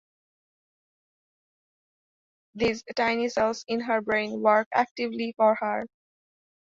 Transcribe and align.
These 2.55 2.83
tiny 2.95 3.29
cells 3.29 3.63
in 3.67 3.81
her 3.81 4.01
brain 4.01 4.41
work 4.41 4.67
actively 4.73 5.35
for 5.37 5.53
her. 5.53 5.85